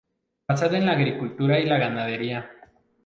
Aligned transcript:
Basada 0.47 0.79
en 0.79 0.87
la 0.87 0.93
agricultura 0.93 1.59
y 1.59 1.67
la 1.67 1.77
ganadería. 1.77 2.49